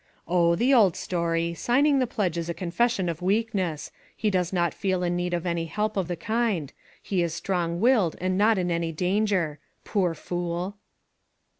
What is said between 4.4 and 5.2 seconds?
not feel in